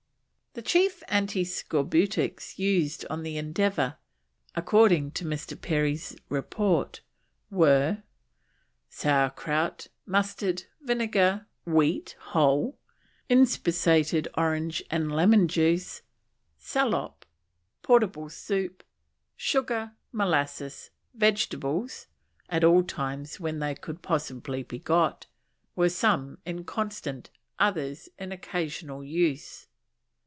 The 0.53 0.61
chief 0.61 1.01
anti 1.07 1.45
scorbutics 1.45 2.59
used 2.59 3.05
on 3.09 3.23
the 3.23 3.37
Endeavour, 3.37 3.95
according 4.53 5.11
to 5.11 5.23
Mr. 5.23 5.57
Perry's 5.59 6.13
report, 6.27 6.99
were: 7.49 8.03
"Sour 8.89 9.29
Kraut, 9.29 9.87
Mustard, 10.05 10.63
Vinegar, 10.81 11.47
Wheat 11.65 12.17
(whole), 12.19 12.77
Inspissated 13.29 14.27
Orange 14.35 14.83
and 14.91 15.09
Lemon 15.15 15.47
juice, 15.47 16.01
Saloup, 16.59 17.23
Portable 17.81 18.27
Soup, 18.29 18.83
Sugar, 19.37 19.93
Molasses, 20.11 20.89
Vegetables 21.13 22.07
(at 22.49 22.65
all 22.65 22.83
times 22.83 23.39
when 23.39 23.59
they 23.59 23.73
could 23.73 24.01
possibly 24.01 24.63
be 24.63 24.79
got), 24.79 25.27
were 25.77 25.87
some 25.87 26.39
in 26.45 26.65
constant, 26.65 27.29
others 27.57 28.09
in 28.19 28.33
occasional 28.33 29.01
use." 29.01 29.67